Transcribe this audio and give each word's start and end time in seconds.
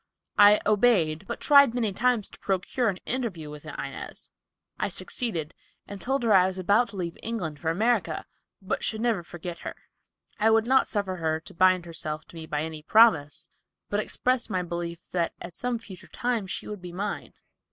I 0.39 0.59
obeyed, 0.65 1.27
but 1.27 1.39
tried 1.39 1.75
many 1.75 1.93
times 1.93 2.27
to 2.29 2.39
procure 2.39 2.89
an 2.89 2.97
interview 3.05 3.51
with 3.51 3.67
Inez. 3.67 4.29
I 4.79 4.89
succeeded, 4.89 5.53
and 5.87 6.01
told 6.01 6.23
her 6.23 6.33
I 6.33 6.47
was 6.47 6.57
about 6.57 6.89
to 6.89 6.95
leave 6.95 7.19
England 7.21 7.59
for 7.59 7.69
America, 7.69 8.25
but 8.63 8.83
should 8.83 8.99
never 8.99 9.21
forget 9.21 9.59
her. 9.59 9.75
I 10.39 10.49
would 10.49 10.65
not 10.65 10.87
suffer 10.87 11.17
her 11.17 11.39
to 11.41 11.53
bind 11.53 11.85
herself 11.85 12.25
to 12.29 12.35
me 12.35 12.47
by 12.47 12.63
any 12.63 12.81
promise, 12.81 13.47
but 13.91 13.99
expressed 13.99 14.49
my 14.49 14.63
belief 14.63 15.07
that 15.11 15.35
at 15.39 15.55
some 15.55 15.77
future 15.77 16.07
time 16.07 16.47
she 16.47 16.67
would 16.67 16.81
be 16.81 16.91
mine. 16.91 17.35